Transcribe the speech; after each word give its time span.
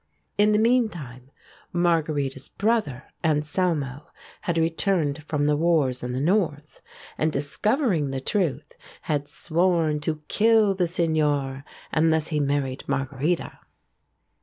In 0.35 0.51
the 0.51 0.57
meantime 0.57 1.29
Margherita's 1.71 2.49
brother 2.49 3.03
Anselmo 3.23 4.07
had 4.41 4.57
returned 4.57 5.23
from 5.25 5.45
the 5.45 5.55
wars 5.55 6.01
in 6.01 6.11
the 6.11 6.19
North, 6.19 6.81
and, 7.19 7.31
discovering 7.31 8.09
the 8.09 8.19
truth, 8.19 8.73
had 9.03 9.27
sworn 9.27 9.99
to 9.99 10.23
kill 10.27 10.73
the 10.73 10.87
Signore 10.87 11.63
unless 11.91 12.29
he 12.29 12.39
married 12.39 12.83
Margherita. 12.87 13.59